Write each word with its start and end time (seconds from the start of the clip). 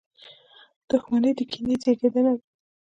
•دښمني 0.89 1.31
د 1.37 1.39
کینې 1.51 1.75
زېږنده 1.83 2.19
ده. 2.25 2.33